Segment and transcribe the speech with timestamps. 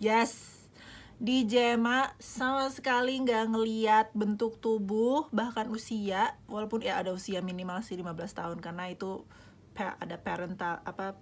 [0.00, 0.64] Yes,
[1.20, 7.84] di JMA sama sekali nggak ngeliat bentuk tubuh bahkan usia walaupun ya ada usia minimal
[7.84, 9.28] sih 15 tahun karena itu
[9.76, 11.20] ada parental apa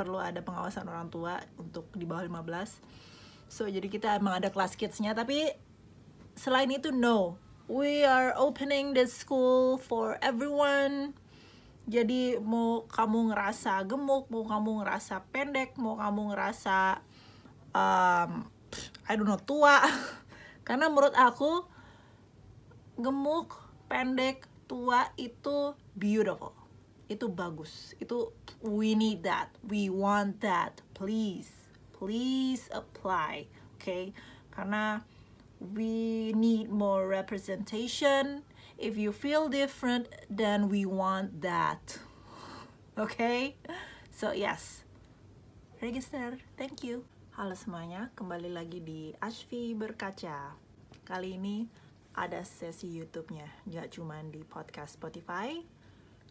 [0.00, 4.80] perlu ada pengawasan orang tua untuk di bawah 15 so jadi kita emang ada kelas
[4.80, 5.52] kidsnya tapi
[6.38, 7.36] selain itu no.
[7.68, 11.12] We are opening the school for everyone.
[11.84, 17.04] Jadi mau kamu ngerasa gemuk mau kamu ngerasa pendek mau kamu ngerasa
[17.78, 18.50] um,
[19.06, 19.86] I don't know tua.
[20.66, 21.64] Karena menurut aku
[22.98, 23.54] gemuk
[23.86, 26.52] pendek tua itu beautiful.
[27.08, 27.94] Itu bagus.
[28.02, 29.54] Itu we need that.
[29.64, 30.82] We want that.
[30.92, 31.48] Please.
[31.94, 33.48] Please apply.
[33.78, 34.12] Okay?
[34.52, 35.06] Karena
[35.62, 38.44] we need more representation.
[38.78, 42.02] If you feel different then we want that.
[42.98, 43.54] Okay?
[44.10, 44.82] So yes.
[45.78, 46.42] Register.
[46.58, 50.58] Thank you halo semuanya kembali lagi di Ashfi berkaca.
[51.06, 51.70] Kali ini
[52.18, 55.54] ada sesi YouTube-nya nggak cuman di podcast Spotify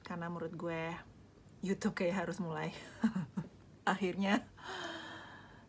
[0.04, 0.92] karena menurut gue
[1.64, 2.76] YouTube kayak harus mulai.
[3.96, 4.44] Akhirnya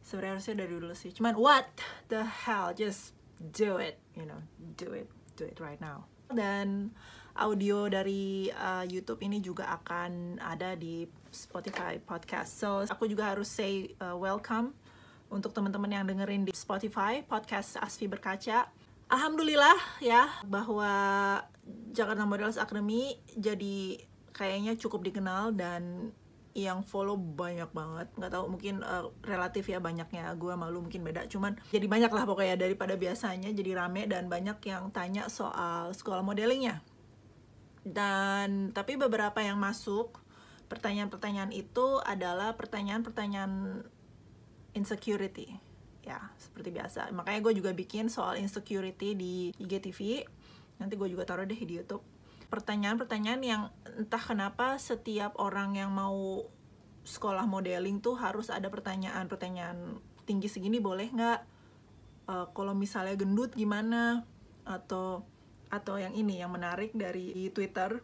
[0.03, 1.15] sebenarnya harusnya dari dulu sih.
[1.15, 1.71] Cuman what
[2.11, 4.43] the hell just do it you know
[4.75, 5.07] do it
[5.39, 6.03] do it right now.
[6.35, 6.91] Dan
[7.39, 12.59] audio dari uh, YouTube ini juga akan ada di Spotify podcast.
[12.59, 14.75] So aku juga harus say uh, welcome
[15.29, 18.69] untuk teman-teman yang dengerin di Spotify podcast Asfi berkaca.
[19.09, 20.93] Alhamdulillah ya bahwa
[21.97, 24.05] Jakarta Models Academy jadi
[24.37, 26.13] kayaknya cukup dikenal dan
[26.57, 28.09] yang follow banyak banget.
[28.19, 30.33] Nggak tahu mungkin uh, relatif ya banyaknya.
[30.37, 34.59] Gue malu mungkin beda cuman jadi banyak lah pokoknya daripada biasanya jadi rame dan banyak
[34.67, 36.83] yang tanya soal sekolah modelingnya.
[37.87, 40.21] Dan tapi beberapa yang masuk
[40.69, 43.85] pertanyaan-pertanyaan itu adalah pertanyaan-pertanyaan
[44.79, 45.59] insecurity.
[46.07, 47.11] Ya seperti biasa.
[47.11, 50.25] Makanya gue juga bikin soal insecurity di IGTV
[50.79, 52.07] nanti gue juga taruh deh di YouTube.
[52.49, 53.63] Pertanyaan-pertanyaan yang
[53.99, 56.47] entah kenapa setiap orang yang mau
[57.05, 61.41] sekolah modeling tuh harus ada pertanyaan-pertanyaan tinggi segini boleh nggak?
[62.29, 64.25] Uh, kalau misalnya gendut gimana?
[64.65, 65.27] Atau
[65.69, 68.01] atau yang ini yang menarik dari Twitter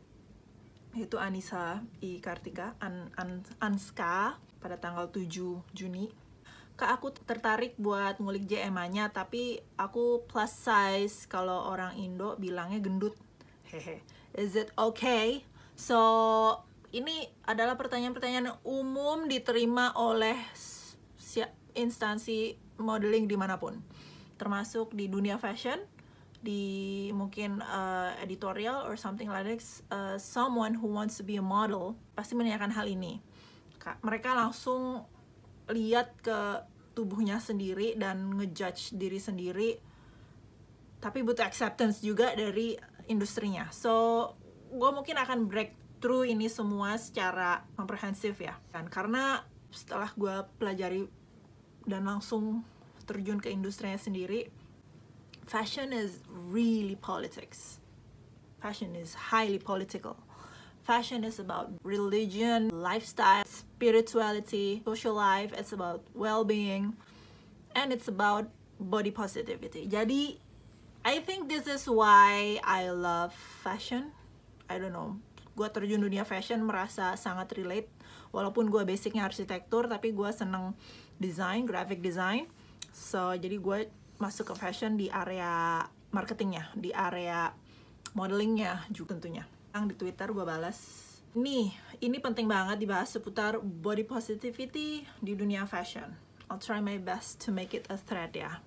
[0.94, 6.12] itu Anissa I Kartika An, An, Anska pada tanggal 7 Juni
[6.74, 13.14] Kak aku tertarik buat ngulik JMA-nya tapi aku plus size kalau orang Indo bilangnya gendut.
[13.70, 14.02] Hehe.
[14.34, 15.46] Is it okay?
[15.78, 15.98] So
[16.90, 20.34] ini adalah pertanyaan-pertanyaan umum diterima oleh
[21.78, 23.78] instansi modeling di mana pun.
[24.34, 25.78] Termasuk di dunia fashion
[26.44, 31.42] di mungkin uh, editorial or something like this uh, someone who wants to be a
[31.42, 33.22] model pasti menanyakan hal ini.
[34.02, 35.06] Mereka langsung
[35.72, 36.38] lihat ke
[36.94, 39.70] tubuhnya sendiri dan ngejudge diri sendiri
[41.02, 42.80] tapi butuh acceptance juga dari
[43.12, 43.68] industrinya.
[43.68, 44.32] So
[44.72, 48.56] gue mungkin akan breakthrough ini semua secara komprehensif ya.
[48.72, 51.04] Kan karena setelah gue pelajari
[51.84, 52.64] dan langsung
[53.04, 54.48] terjun ke industrinya sendiri
[55.44, 57.80] fashion is really politics.
[58.64, 60.16] Fashion is highly political
[60.84, 65.48] Fashion is about religion, lifestyle, spirituality, social life.
[65.56, 66.92] It's about well-being,
[67.72, 69.88] and it's about body positivity.
[69.88, 70.36] Jadi,
[71.00, 73.32] I think this is why I love
[73.64, 74.12] fashion.
[74.68, 75.16] I don't know.
[75.56, 77.88] Gue terjun dunia fashion merasa sangat relate.
[78.28, 80.76] Walaupun gue basicnya arsitektur, tapi gue seneng
[81.16, 82.44] design, graphic design.
[82.92, 83.88] So, jadi gue
[84.20, 85.80] masuk ke fashion di area
[86.12, 87.56] marketingnya, di area
[88.12, 90.78] modelingnya juga tentunya yang di Twitter gue balas
[91.34, 96.14] nih ini penting banget dibahas seputar body positivity di dunia fashion.
[96.46, 98.62] I'll try my best to make it a thread ya.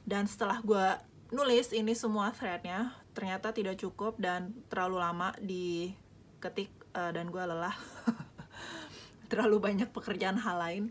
[0.00, 0.86] Dan setelah gue
[1.36, 7.76] nulis ini semua threadnya ternyata tidak cukup dan terlalu lama diketik uh, dan gue lelah.
[9.30, 10.84] Terlalu banyak pekerjaan hal lain.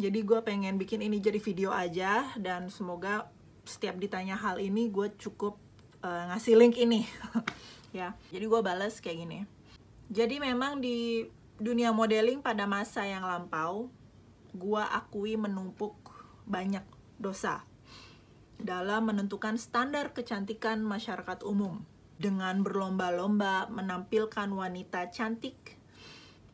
[0.00, 3.28] Jadi gue pengen bikin ini jadi video aja dan semoga
[3.68, 5.60] setiap ditanya hal ini gue cukup
[6.04, 7.08] uh, ngasih link ini.
[7.94, 9.46] Ya jadi gue balas kayak gini.
[10.10, 11.30] Jadi memang di
[11.62, 13.86] dunia modeling pada masa yang lampau
[14.50, 15.94] gue akui menumpuk
[16.42, 16.82] banyak
[17.22, 17.62] dosa
[18.58, 21.86] dalam menentukan standar kecantikan masyarakat umum
[22.18, 25.78] dengan berlomba-lomba menampilkan wanita cantik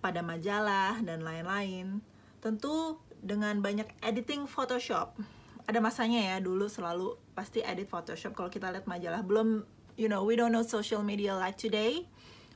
[0.00, 2.00] pada majalah dan lain-lain.
[2.40, 5.16] Tentu dengan banyak editing Photoshop.
[5.68, 8.36] Ada masanya ya dulu selalu pasti edit Photoshop.
[8.36, 9.64] Kalau kita lihat majalah belum
[9.96, 12.04] you know, we don't know social media like today.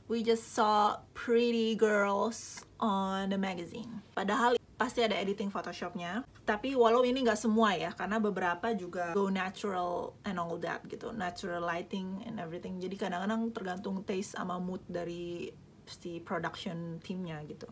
[0.05, 4.05] We just saw pretty girls on the magazine.
[4.13, 6.21] Padahal pasti ada editing Photoshopnya.
[6.45, 11.09] Tapi walau ini nggak semua ya karena beberapa juga go natural and all that gitu.
[11.09, 12.77] Natural lighting and everything.
[12.77, 15.49] Jadi kadang-kadang tergantung taste sama mood dari
[15.89, 17.69] si production timnya gitu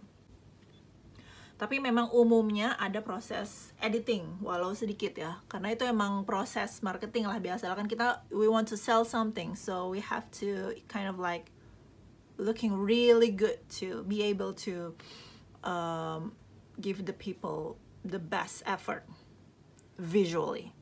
[1.57, 7.37] tapi memang umumnya ada proses editing walau sedikit ya karena itu emang proses marketing lah
[7.37, 11.53] biasa kan kita we want to sell something so we have to kind of like
[12.37, 14.97] looking really good to be able to
[15.63, 16.33] um,
[16.79, 19.05] give the people the best effort
[19.97, 20.73] visually.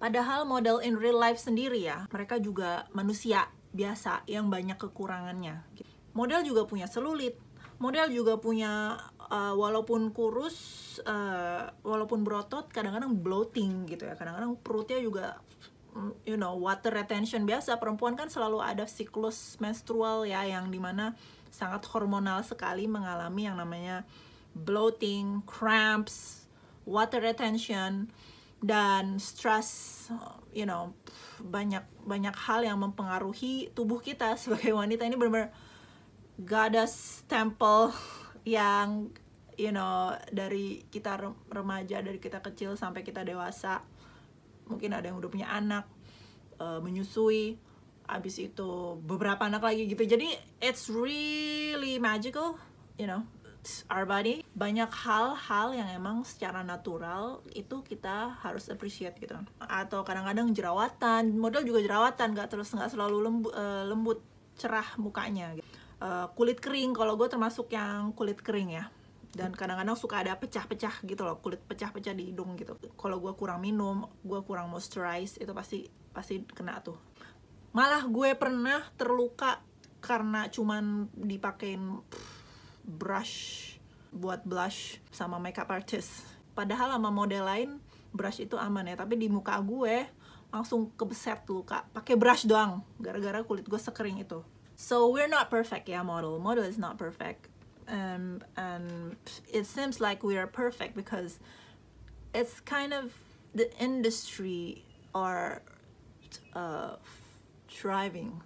[0.00, 5.60] Padahal model in real life sendiri ya, mereka juga manusia biasa yang banyak kekurangannya.
[6.16, 7.36] Model juga punya selulit,
[7.76, 8.96] model juga punya
[9.30, 14.18] uh, walaupun kurus, uh, walaupun berotot, kadang-kadang bloating gitu ya.
[14.18, 15.38] Kadang-kadang perutnya juga
[15.94, 20.82] mm, you know water retention biasa perempuan kan selalu ada siklus menstrual ya yang di
[20.82, 21.14] mana
[21.50, 24.06] sangat hormonal sekali mengalami yang namanya
[24.54, 26.46] bloating, cramps,
[26.82, 28.10] water retention,
[28.60, 30.10] dan stress,
[30.52, 30.92] you know,
[31.40, 35.54] banyak banyak hal yang mempengaruhi tubuh kita sebagai wanita ini benar-benar
[36.40, 37.92] goddess temple
[38.48, 39.12] yang
[39.60, 41.20] you know dari kita
[41.52, 43.84] remaja dari kita kecil sampai kita dewasa
[44.64, 45.84] mungkin ada yang udah punya anak
[46.56, 47.60] uh, menyusui
[48.08, 50.02] abis itu beberapa anak lagi gitu.
[50.02, 50.32] Jadi
[50.64, 52.56] it's really magical
[52.96, 53.22] you know
[53.92, 54.40] our body.
[54.56, 59.36] Banyak hal-hal yang emang secara natural itu kita harus appreciate gitu.
[59.60, 64.18] Atau kadang-kadang jerawatan model juga jerawatan nggak terus nggak selalu lembut, uh, lembut
[64.60, 65.64] cerah mukanya gitu.
[66.04, 68.92] uh, kulit kering kalau gue termasuk yang kulit kering ya
[69.30, 72.74] dan kadang-kadang suka ada pecah-pecah gitu loh kulit pecah-pecah di hidung gitu.
[72.98, 76.98] Kalau gue kurang minum gue kurang moisturize itu pasti pasti kena tuh.
[77.70, 79.62] Malah gue pernah terluka
[80.02, 82.02] karena cuman dipakein
[82.82, 83.76] brush
[84.10, 86.26] buat blush sama makeup artist.
[86.58, 87.70] Padahal sama model lain
[88.10, 88.98] brush itu aman ya.
[88.98, 90.10] Tapi di muka gue
[90.50, 91.86] langsung kebeset luka.
[91.94, 94.42] Pakai brush doang gara-gara kulit gue sekering itu.
[94.74, 96.42] So we're not perfect ya model.
[96.42, 97.49] Model is not perfect
[97.90, 99.16] um, and
[99.52, 101.38] it seems like we are perfect because
[102.32, 103.12] it's kind of
[103.54, 104.84] the industry
[105.14, 105.62] are
[106.54, 106.96] uh,
[107.68, 108.40] driving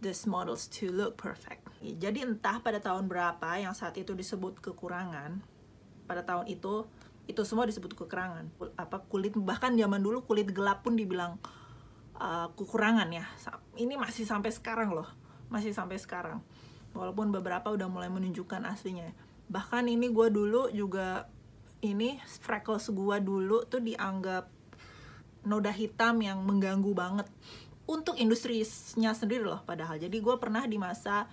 [0.00, 5.44] these models to look perfect jadi entah pada tahun berapa yang saat itu disebut kekurangan,
[6.08, 6.88] pada tahun itu
[7.26, 8.48] itu semua disebut kekurangan.
[8.80, 11.36] Apa kulit bahkan zaman dulu kulit gelap pun dibilang
[12.16, 13.28] uh, kekurangan ya.
[13.76, 15.06] Ini masih sampai sekarang loh,
[15.52, 16.40] masih sampai sekarang.
[16.96, 19.12] Walaupun beberapa udah mulai menunjukkan aslinya.
[19.52, 21.28] Bahkan ini gue dulu juga
[21.84, 24.48] ini freckles gue dulu tuh dianggap
[25.46, 27.28] noda hitam yang mengganggu banget
[27.86, 31.30] untuk industrinya sendiri loh padahal jadi gue pernah di masa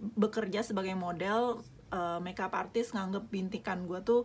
[0.00, 1.60] bekerja sebagai model
[1.92, 4.24] uh, makeup artist nganggep bintikan gue tuh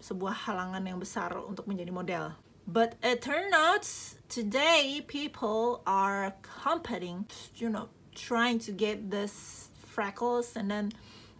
[0.00, 2.24] sebuah halangan yang besar untuk menjadi model.
[2.64, 3.84] But it turns out
[4.32, 10.86] today people are competing, you know, trying to get this freckles and then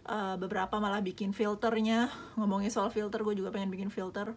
[0.03, 2.11] uh, beberapa malah bikin filternya.
[2.35, 4.35] Ngomongin soal filter, gue juga pengen bikin filter.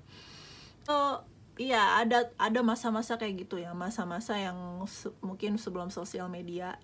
[0.86, 1.26] So
[1.58, 6.78] iya ada ada masa-masa kayak gitu ya, masa-masa yang se mungkin sebelum sosial media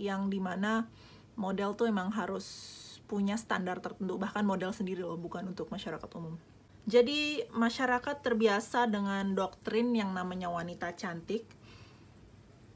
[0.00, 0.88] yang di mana
[1.36, 2.76] model tuh emang harus
[3.10, 6.38] punya standar tertentu bahkan model sendiri loh bukan untuk masyarakat umum
[6.86, 11.42] jadi masyarakat terbiasa dengan doktrin yang namanya wanita cantik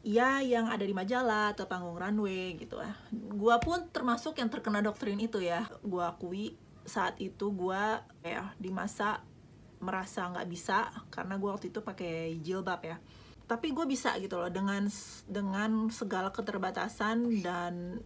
[0.05, 2.79] ya yang ada di majalah atau panggung runway gitu.
[2.79, 5.65] Ya gua pun termasuk yang terkena doktrin itu ya.
[5.81, 9.25] Gua akui saat itu gua ya di masa
[9.81, 12.97] merasa nggak bisa karena gua waktu itu pakai jilbab ya.
[13.45, 14.89] Tapi gue bisa gitu loh dengan
[15.29, 18.01] dengan segala keterbatasan dan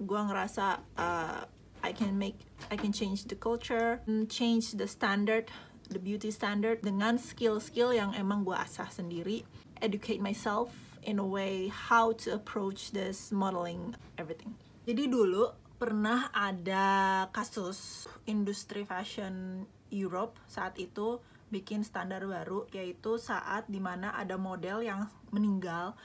[0.00, 1.44] gue ngerasa uh,
[1.84, 2.40] I can make
[2.72, 4.00] I can change the culture
[4.32, 5.52] change the standard
[5.92, 9.44] the beauty standard dengan skill-skill yang emang gue asah sendiri.
[9.84, 14.56] Educate myself in a way how to approach this modeling everything.
[14.84, 15.48] Jadi dulu
[15.80, 21.18] pernah ada kasus industri fashion Europe saat itu
[21.50, 25.98] bikin standar baru yaitu saat di mana ada model yang meninggal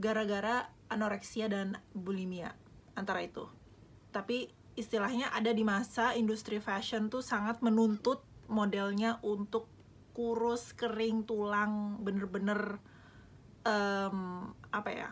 [0.00, 2.56] gara-gara anoreksia dan bulimia
[2.98, 3.46] antara itu.
[4.10, 9.70] Tapi istilahnya ada di masa industri fashion tuh sangat menuntut modelnya untuk
[10.14, 12.78] kurus kering tulang bener-bener
[13.66, 15.10] um, apa ya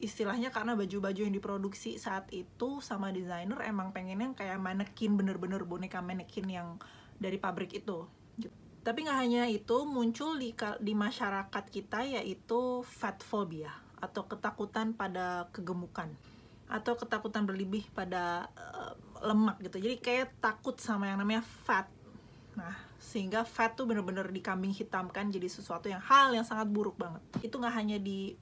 [0.00, 6.00] istilahnya karena baju-baju yang diproduksi saat itu sama desainer emang pengennya kayak manekin bener-bener boneka
[6.00, 6.68] manekin yang
[7.20, 8.08] dari pabrik itu
[8.80, 15.52] tapi nggak hanya itu muncul di di masyarakat kita yaitu fat phobia atau ketakutan pada
[15.52, 16.08] kegemukan
[16.64, 19.84] atau ketakutan berlebih pada uh, lemak gitu.
[19.84, 21.90] Jadi kayak takut sama yang namanya fat.
[22.56, 27.24] Nah sehingga fat tuh bener-bener dikambing hitamkan jadi sesuatu yang hal yang sangat buruk banget.
[27.40, 28.36] Itu nggak hanya di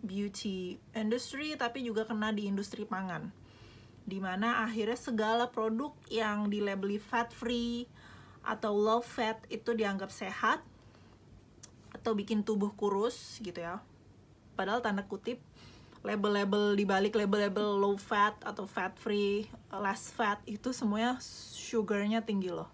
[0.00, 3.28] beauty industry tapi juga kena di industri pangan.
[4.08, 7.84] Di mana akhirnya segala produk yang dilabeli fat free
[8.40, 10.64] atau low fat itu dianggap sehat
[11.92, 13.84] atau bikin tubuh kurus gitu ya.
[14.56, 15.44] Padahal tanda kutip
[16.04, 22.73] label-label dibalik label-label low fat atau fat free less fat itu semuanya sugarnya tinggi loh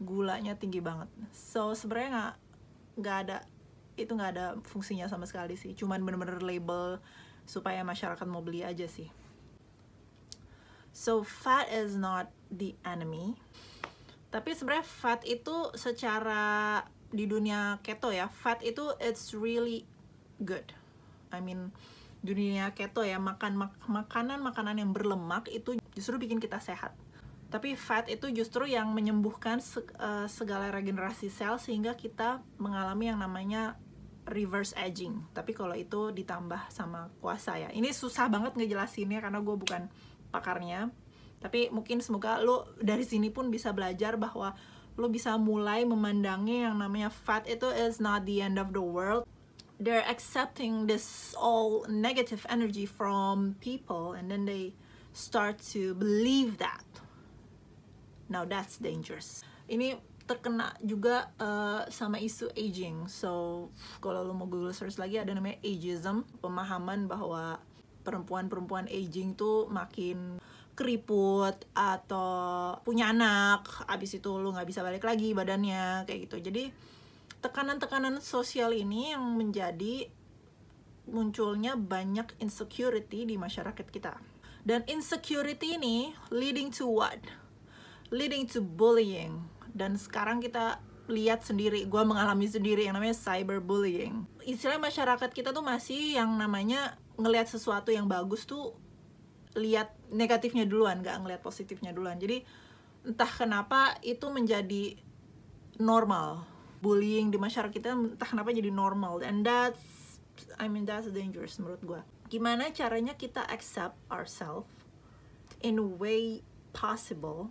[0.00, 1.06] gulanya tinggi banget.
[1.30, 2.34] So sebenarnya nggak
[3.00, 3.36] nggak ada
[4.00, 5.76] itu nggak ada fungsinya sama sekali sih.
[5.76, 6.98] Cuman bener-bener label
[7.44, 9.12] supaya masyarakat mau beli aja sih.
[10.90, 13.36] So fat is not the enemy.
[14.32, 16.80] Tapi sebenarnya fat itu secara
[17.10, 19.84] di dunia keto ya fat itu it's really
[20.40, 20.72] good.
[21.30, 21.74] I mean
[22.20, 26.92] dunia keto ya makan mak makanan makanan yang berlemak itu justru bikin kita sehat
[27.50, 33.18] tapi fat itu justru yang menyembuhkan se uh, segala regenerasi sel sehingga kita mengalami yang
[33.18, 33.74] namanya
[34.30, 35.26] reverse aging.
[35.34, 37.68] Tapi kalau itu ditambah sama kuasa ya.
[37.74, 39.90] Ini susah banget ngejelasinnya karena gue bukan
[40.30, 40.94] pakarnya.
[41.42, 44.54] Tapi mungkin semoga lo dari sini pun bisa belajar bahwa
[44.94, 47.50] lo bisa mulai memandangnya yang namanya fat.
[47.50, 49.26] Itu is not the end of the world.
[49.82, 54.78] They're accepting this all negative energy from people and then they
[55.10, 56.84] start to believe that
[58.30, 59.42] now that's dangerous.
[59.66, 59.98] Ini
[60.30, 63.10] terkena juga uh, sama isu aging.
[63.10, 63.66] So
[63.98, 67.58] kalau lo mau google search lagi ada namanya ageism pemahaman bahwa
[68.06, 70.38] perempuan-perempuan aging tuh makin
[70.78, 76.36] keriput atau punya anak abis itu lu nggak bisa balik lagi badannya kayak gitu.
[76.38, 76.70] Jadi
[77.42, 80.08] tekanan-tekanan sosial ini yang menjadi
[81.10, 84.14] munculnya banyak insecurity di masyarakat kita.
[84.62, 87.18] Dan insecurity ini leading to what
[88.10, 89.46] leading to bullying.
[89.70, 94.26] Dan sekarang kita lihat sendiri gue mengalami sendiri yang namanya cyberbullying.
[94.46, 98.78] Istilah masyarakat kita tuh masih yang namanya ngelihat sesuatu yang bagus tuh
[99.58, 102.18] lihat negatifnya duluan nggak ngeliat positifnya duluan.
[102.18, 102.46] Jadi
[103.02, 104.94] entah kenapa itu menjadi
[105.82, 106.46] normal.
[106.80, 109.20] Bullying di masyarakat kita entah kenapa jadi normal.
[109.26, 109.82] And that's
[110.56, 112.00] I mean that's dangerous menurut gue
[112.30, 114.70] gimana caranya kita accept ourselves
[115.66, 117.50] in a way possible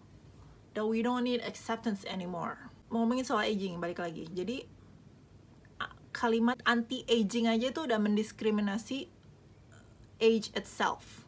[0.80, 2.72] that we don't need acceptance anymore.
[2.88, 4.32] Ngomongin soal aging balik lagi.
[4.32, 4.64] Jadi
[6.16, 9.12] kalimat anti aging aja itu udah mendiskriminasi
[10.24, 11.28] age itself.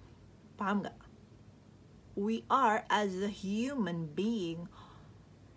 [0.55, 0.95] Paham nggak?
[2.15, 4.71] We are as a human being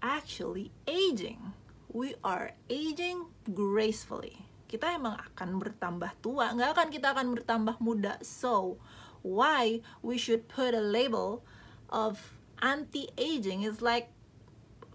[0.02, 1.54] actually aging.
[1.86, 4.50] We are aging gracefully.
[4.66, 6.50] Kita emang akan bertambah tua.
[6.50, 8.18] Nggak akan kita akan bertambah muda.
[8.26, 8.82] So
[9.22, 11.46] why we should put a label
[11.86, 14.08] of anti-aging is like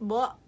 [0.01, 0.41] bahwa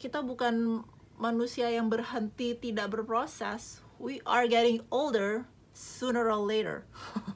[0.00, 0.80] kita bukan
[1.20, 5.44] manusia yang berhenti tidak berproses we are getting older
[5.76, 6.88] sooner or later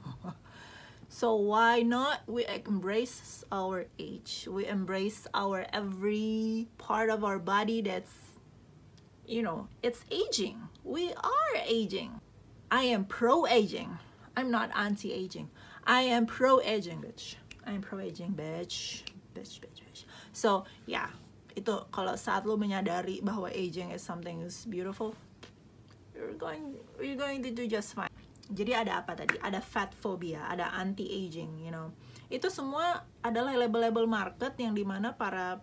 [1.18, 4.46] So why not we embrace our age?
[4.46, 8.14] We embrace our every part of our body that's
[9.26, 10.68] you know, it's aging.
[10.84, 12.20] We are aging.
[12.70, 13.98] I am pro-aging.
[14.36, 15.50] I'm not anti-aging.
[15.84, 17.34] I am pro-aging, bitch.
[17.66, 19.02] I'm pro-aging, bitch.
[19.34, 20.02] Bitch, bitch, bitch.
[20.32, 21.10] So, yeah.
[21.56, 25.18] Itu kalau saat lo menyadari bahwa aging is something is beautiful,
[26.18, 28.10] you're going you're going to do just fine
[28.50, 31.94] jadi ada apa tadi ada fat phobia ada anti aging you know
[32.28, 35.62] itu semua adalah label-label market yang di mana para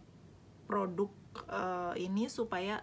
[0.66, 1.12] produk
[1.52, 2.82] uh, ini supaya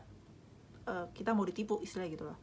[0.86, 2.38] uh, kita mau ditipu istilah gitu loh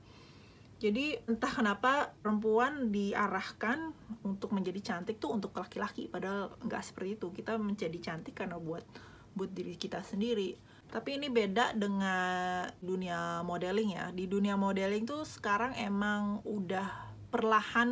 [0.79, 3.91] jadi entah kenapa perempuan diarahkan
[4.23, 7.27] untuk menjadi cantik tuh untuk laki-laki padahal nggak seperti itu.
[7.35, 8.87] Kita menjadi cantik karena buat
[9.35, 10.55] buat diri kita sendiri.
[10.87, 14.05] Tapi ini beda dengan dunia modeling ya.
[14.15, 17.91] Di dunia modeling tuh sekarang emang udah perlahan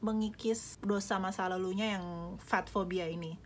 [0.00, 3.36] mengikis dosa masa lalunya yang fat phobia ini.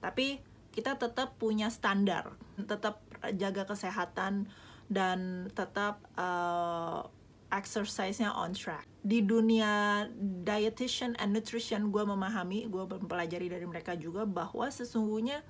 [0.00, 0.40] Tapi
[0.72, 3.04] kita tetap punya standar, tetap
[3.36, 4.48] jaga kesehatan
[4.88, 7.04] dan tetap uh,
[7.48, 8.84] exercise-nya on track.
[9.00, 10.04] Di dunia
[10.44, 15.40] dietitian and nutrition, gue memahami, gue mempelajari dari mereka juga bahwa sesungguhnya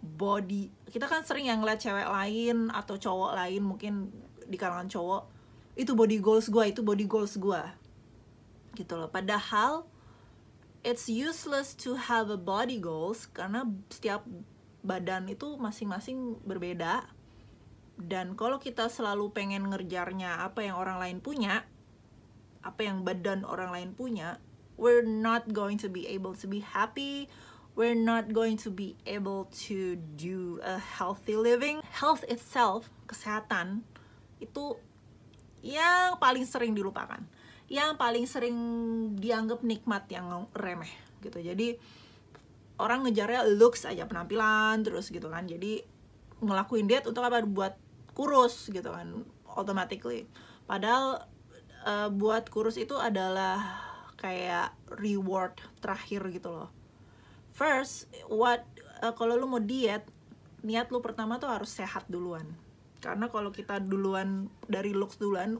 [0.00, 4.08] body kita kan sering yang ngeliat cewek lain atau cowok lain mungkin
[4.48, 5.28] di kalangan cowok
[5.76, 7.62] itu body goals gue itu body goals gue
[8.80, 9.12] gitu loh.
[9.12, 9.84] Padahal
[10.80, 14.24] it's useless to have a body goals karena setiap
[14.80, 17.04] badan itu masing-masing berbeda
[18.00, 21.68] dan kalau kita selalu pengen ngerjarnya apa yang orang lain punya
[22.60, 24.40] apa yang badan orang lain punya
[24.80, 27.28] we're not going to be able to be happy.
[27.76, 31.84] We're not going to be able to do a healthy living.
[31.84, 33.84] Health itself kesehatan
[34.40, 34.80] itu
[35.60, 37.20] yang paling sering dilupakan.
[37.70, 38.56] Yang paling sering
[39.20, 40.90] dianggap nikmat yang remeh
[41.20, 41.38] gitu.
[41.38, 41.76] Jadi
[42.80, 45.44] orang ngejarnya looks aja penampilan terus gitu kan.
[45.44, 45.84] Jadi
[46.40, 47.44] ngelakuin diet untuk apa?
[47.44, 47.76] Buat
[48.14, 50.26] kurus gitu kan automatically.
[50.66, 51.26] Padahal
[51.86, 53.86] uh, buat kurus itu adalah
[54.20, 56.70] kayak reward terakhir gitu loh.
[57.56, 58.64] First what
[59.00, 60.04] uh, kalau lu mau diet
[60.60, 62.44] niat lu pertama tuh harus sehat duluan.
[63.00, 65.56] Karena kalau kita duluan dari looks duluan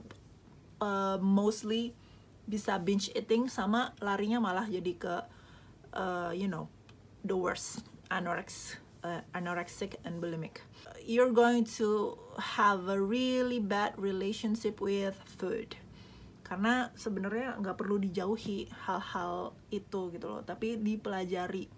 [0.84, 1.96] uh, mostly
[2.44, 5.14] bisa binge eating sama larinya malah jadi ke
[5.94, 6.66] uh, you know
[7.22, 10.64] the worst anorex uh, anorexic and bulimic.
[11.04, 15.76] You're going to have a really bad relationship with food.
[16.44, 21.70] Karena sebenarnya nggak perlu dijauhi hal-hal itu gitu loh tapi dipelajari.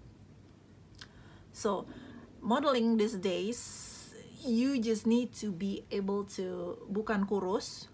[1.53, 1.85] So
[2.41, 3.61] modeling these days
[4.43, 7.93] you just need to be able to bukan kurus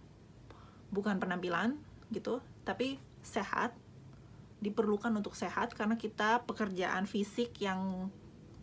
[0.94, 1.82] bukan penampilan
[2.14, 3.74] gitu tapi sehat.
[4.58, 8.10] Diperlukan untuk sehat karena kita pekerjaan fisik yang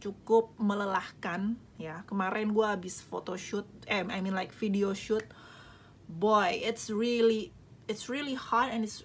[0.05, 2.05] cukup melelahkan ya.
[2.05, 5.25] Kemarin gue habis photoshoot eh I mean like video shoot.
[6.05, 7.49] Boy it's really
[7.89, 9.01] it's really hot and it's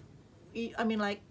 [0.52, 1.25] I mean like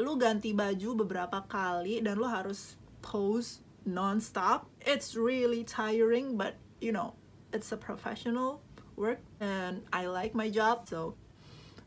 [0.00, 4.64] lu ganti baju beberapa kali dan lu harus pose non-stop.
[4.80, 7.12] It's really tiring but you know
[7.52, 8.64] it's a professional
[8.96, 11.20] work and I like my job so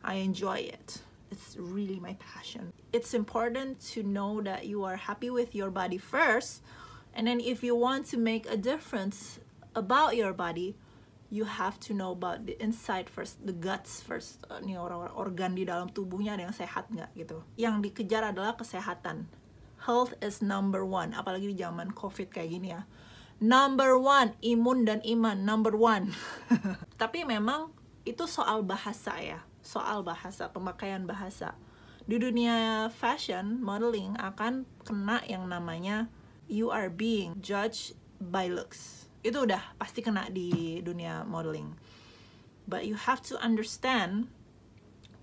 [0.05, 1.01] I enjoy it.
[1.33, 2.69] It's really my passion.
[2.93, 6.61] It's important to know that you are happy with your body first
[7.13, 9.39] and then if you want to make a difference
[9.73, 10.75] about your body
[11.33, 14.37] you have to know about the inside first the guts first.
[14.45, 17.41] Uh, nih orang-orang organ di dalam tubuhnya ada yang sehat nggak gitu.
[17.57, 19.25] Yang dikejar adalah kesehatan.
[19.89, 22.85] Health is number one apalagi di zaman covid kayak gini ya.
[23.41, 26.13] Number one imun dan iman number one.
[27.01, 27.73] Tapi memang
[28.05, 31.55] itu soal bahasa ya soal bahasa, pemakaian bahasa.
[32.03, 36.11] Di dunia fashion, modeling akan kena yang namanya
[36.53, 39.09] you are being judged by looks.
[39.25, 41.73] Itu udah pasti kena di dunia modeling.
[42.69, 44.29] But you have to understand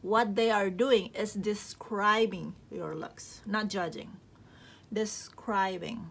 [0.02, 4.18] what they are doing is describing your looks, not judging.
[4.90, 6.10] Describing,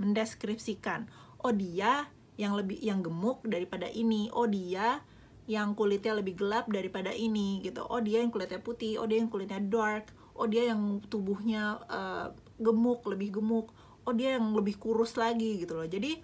[0.00, 1.12] mendeskripsikan.
[1.44, 2.08] Oh dia
[2.40, 4.32] yang lebih yang gemuk daripada ini.
[4.32, 5.04] Oh dia
[5.48, 9.32] yang kulitnya lebih gelap daripada ini gitu oh dia yang kulitnya putih oh dia yang
[9.32, 13.72] kulitnya dark oh dia yang tubuhnya uh, gemuk lebih gemuk
[14.08, 15.84] oh dia yang lebih kurus lagi gitu loh.
[15.84, 16.16] Jadi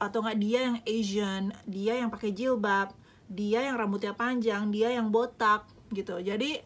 [0.00, 2.94] atau nggak dia yang Asian dia yang pakai jilbab
[3.28, 6.16] dia yang rambutnya panjang dia yang botak gitu.
[6.24, 6.64] Jadi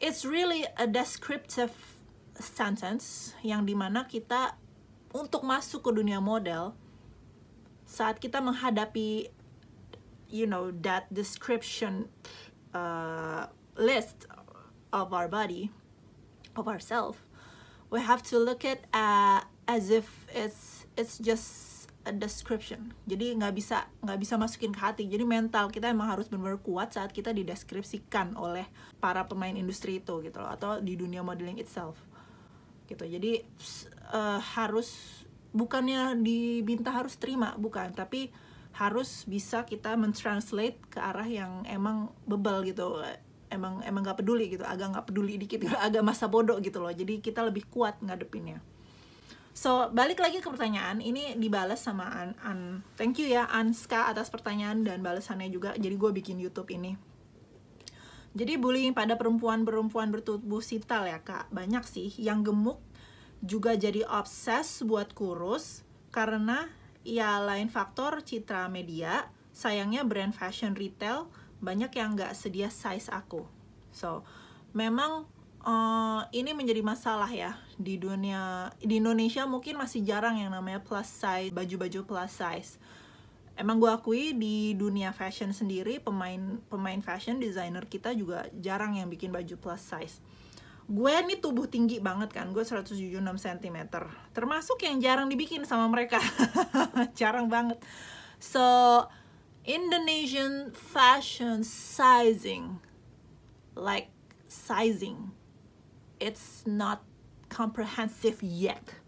[0.00, 1.76] it's really a descriptive
[2.40, 4.56] sentence yang di mana kita
[5.12, 6.72] untuk masuk ke dunia model
[7.84, 9.28] saat kita menghadapi
[10.30, 12.08] you know that description
[12.72, 14.24] uh, list
[14.94, 15.68] of our body
[16.54, 17.18] of ourselves
[17.90, 21.70] we have to look at uh, as if it's it's just
[22.06, 22.96] a description.
[23.04, 25.04] Jadi nggak bisa nggak bisa masukin ke hati.
[25.10, 28.64] Jadi mental kita emang harus benar-benar kuat saat kita dideskripsikan oleh
[29.02, 32.00] para pemain industri itu gitu loh atau di dunia modeling itself.
[32.88, 33.04] Gitu.
[33.04, 33.44] Jadi
[34.16, 35.22] uh, harus
[35.52, 37.92] bukannya diminta harus terima bukan.
[37.92, 38.32] Tapi
[38.70, 43.02] harus bisa kita mentranslate ke arah yang emang bebel gitu
[43.50, 46.94] emang emang nggak peduli gitu agak nggak peduli dikit agak masa bodoh gitu loh.
[46.94, 48.62] Jadi kita lebih kuat ngadepinnya.
[49.50, 52.60] So balik lagi ke pertanyaan ini dibalas sama An, An
[52.94, 55.74] thank you ya Anska atas pertanyaan dan balasannya juga.
[55.74, 56.94] Jadi gue bikin YouTube ini.
[58.30, 61.50] Jadi bullying pada perempuan-perempuan bertubuh sital ya kak.
[61.50, 62.14] Banyak sih.
[62.14, 62.78] Yang gemuk
[63.42, 65.82] juga jadi obses buat kurus
[66.14, 66.70] karena
[67.02, 69.26] ya lain faktor citra media.
[69.50, 71.26] Sayangnya brand fashion retail
[71.60, 73.44] banyak yang nggak sedia size aku.
[73.92, 74.24] So
[74.72, 75.28] memang
[75.64, 81.08] uh, ini menjadi masalah ya di dunia di Indonesia mungkin masih jarang yang namanya plus
[81.08, 82.72] size baju-baju plus size.
[83.60, 89.12] Emang gue akui di dunia fashion sendiri pemain pemain fashion designer kita juga jarang yang
[89.12, 90.16] bikin baju plus size.
[90.90, 93.78] Gue nih tubuh tinggi banget kan gue 176 cm
[94.32, 96.18] termasuk yang jarang dibikin sama mereka.
[97.20, 97.78] Jarang banget.
[98.40, 98.64] So
[99.64, 102.80] Indonesian fashion sizing.
[103.76, 104.08] Like
[104.48, 105.36] sizing.
[106.16, 107.04] It's not
[107.52, 109.00] comprehensive yet.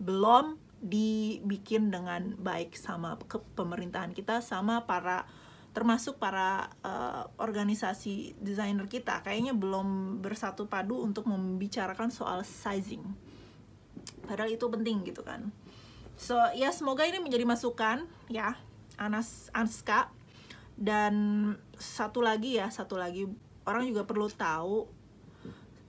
[0.00, 3.20] Belum dibikin dengan baik sama
[3.56, 5.28] pemerintahan kita sama para
[5.70, 9.22] termasuk para uh, organisasi desainer kita.
[9.22, 13.04] Kayaknya belum bersatu padu untuk membicarakan soal sizing.
[14.24, 15.52] Padahal itu penting gitu kan.
[16.20, 18.56] So ya semoga ini menjadi masukan ya
[19.00, 20.12] Anas Anska.
[20.76, 21.14] Dan
[21.76, 23.24] satu lagi ya satu lagi.
[23.64, 24.88] Orang juga perlu tahu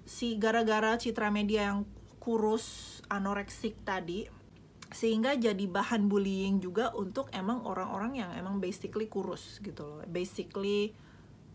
[0.07, 1.83] si gara-gara citra media yang
[2.23, 4.27] kurus anoreksik tadi
[4.91, 9.99] sehingga jadi bahan bullying juga untuk emang orang-orang yang emang basically kurus gitu loh.
[10.07, 10.95] Basically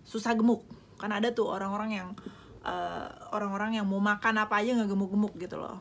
[0.04, 0.64] susah gemuk.
[0.96, 2.08] Kan ada tuh orang-orang yang
[2.66, 5.78] orang orang-orang yang mau makan apa aja nggak gemuk-gemuk gitu loh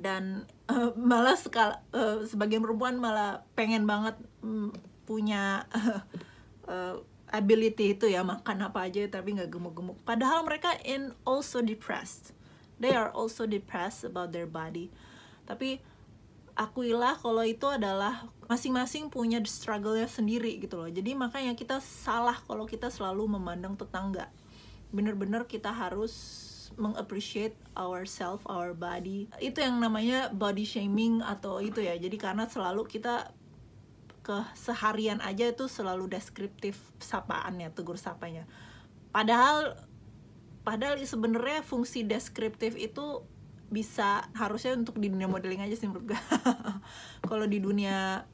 [0.00, 4.72] dan uh, malah sekal uh, sebagian perempuan malah pengen banget um,
[5.06, 5.64] punya
[6.66, 10.00] uh, ability itu ya makan apa aja tapi nggak gemuk-gemuk.
[10.04, 12.32] Padahal mereka in also depressed.
[12.78, 14.88] They are also depressed about their body.
[15.44, 15.82] Tapi
[16.58, 20.90] akuilah kalau itu adalah masing-masing punya struggle-nya sendiri gitu loh.
[20.90, 24.32] Jadi makanya kita salah kalau kita selalu memandang tetangga.
[24.88, 29.30] Bener-bener kita harus mengappreciate ourself, our body.
[29.40, 31.96] Itu yang namanya body shaming atau itu ya.
[31.96, 33.32] Jadi karena selalu kita
[34.28, 38.44] ke seharian aja itu selalu deskriptif sapaannya tegur sapanya
[39.08, 39.72] padahal
[40.68, 43.24] padahal sebenarnya fungsi deskriptif itu
[43.72, 46.20] bisa harusnya untuk di dunia modeling aja sih menurut gue
[47.32, 48.28] kalau di dunia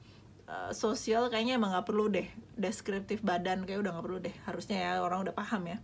[0.50, 2.26] uh, sosial kayaknya emang nggak perlu deh
[2.58, 5.78] deskriptif badan kayak udah nggak perlu deh harusnya ya orang udah paham ya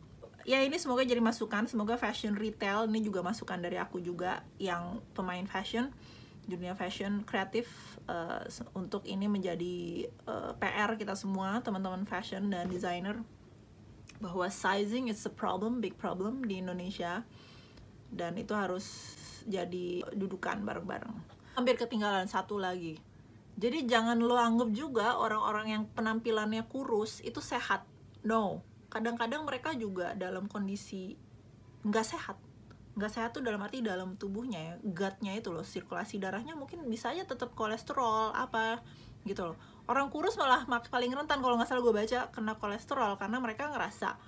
[0.51, 1.71] ya ini semoga jadi masukan.
[1.71, 5.95] Semoga fashion retail ini juga masukan dari aku juga yang pemain fashion
[6.51, 7.71] dunia fashion kreatif
[8.11, 8.43] uh,
[8.75, 13.23] untuk ini menjadi uh, eh, PR kita semua teman-teman fashion dan designer
[14.19, 17.23] bahwa sizing is a problem big problem di Indonesia.
[18.11, 19.15] Dan itu harus
[19.47, 21.15] jadi dudukan bareng-bareng.
[21.55, 22.99] Hampir ketinggalan satu lagi.
[23.55, 27.87] Jadi jangan lo anggap juga orang-orang yang penampilannya kurus itu sehat.
[28.27, 31.15] No kadang-kadang mereka juga dalam kondisi
[31.87, 32.37] nggak sehat.
[32.99, 37.15] Nggak sehat tuh dalam arti dalam tubuhnya ya gutnya itu loh sirkulasi darahnya mungkin bisa
[37.15, 38.83] aja tetap kolesterol apa
[39.25, 39.57] gitu loh.
[39.87, 44.19] Orang kurus malah paling rentan kalau nggak salah gue baca kena kolesterol karena mereka ngerasa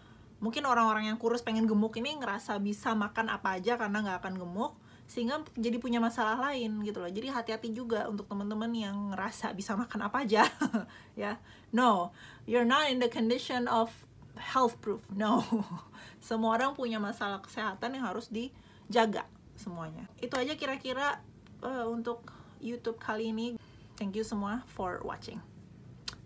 [0.43, 4.35] mungkin orang-orang yang kurus pengen gemuk ini ngerasa bisa makan apa aja karena nggak akan
[4.43, 4.73] gemuk
[5.07, 7.11] sehingga jadi punya masalah lain gitu loh.
[7.11, 10.47] Jadi hati-hati juga untuk teman-teman yang ngerasa bisa makan apa aja
[11.23, 11.37] ya.
[11.75, 12.15] No
[12.47, 13.91] you're not in the condition of
[14.39, 15.03] health proof.
[15.13, 15.43] No.
[16.23, 19.27] Semua orang punya masalah kesehatan yang harus dijaga
[19.59, 20.09] semuanya.
[20.19, 21.21] Itu aja kira-kira
[21.63, 22.31] uh, untuk
[22.63, 23.59] YouTube kali ini.
[23.99, 25.39] Thank you semua for watching.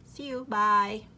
[0.07, 0.49] See you.
[0.49, 1.16] Bye